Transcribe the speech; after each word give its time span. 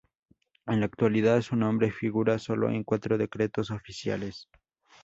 En 0.65 0.79
la 0.79 0.87
actualidad, 0.87 1.41
su 1.43 1.55
nombre 1.55 1.91
figura 1.91 2.39
solo 2.39 2.71
en 2.71 2.83
cuatro 2.83 3.19
decretos 3.19 3.69
oficiales. 3.69 4.49